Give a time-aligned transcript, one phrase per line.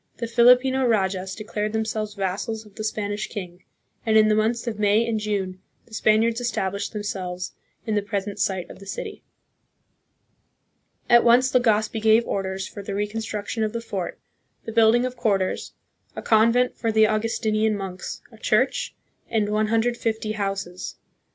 [0.17, 3.65] The Filipino rajas declared themselves vassals of the Spanish king,
[4.03, 7.53] and in the months of May and June the Spaniards established themselves
[7.85, 9.21] in the present site of the city.
[11.05, 11.53] 136 THE PHILIPPINES.
[11.53, 11.53] At
[11.85, 14.19] once Legazpi gave orders for the reconstruction of the fort,
[14.65, 15.73] the building of quarters,
[16.15, 18.95] a convent for the Au gustinian monks, a church,
[19.29, 20.95] and 150 houses.